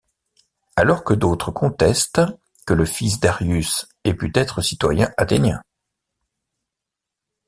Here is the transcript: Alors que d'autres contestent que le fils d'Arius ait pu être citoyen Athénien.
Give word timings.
Alors 0.77 1.03
que 1.03 1.13
d'autres 1.13 1.51
contestent 1.51 2.21
que 2.65 2.73
le 2.73 2.85
fils 2.85 3.19
d'Arius 3.19 3.87
ait 4.03 4.15
pu 4.15 4.31
être 4.33 4.63
citoyen 4.63 5.11
Athénien. 5.15 5.61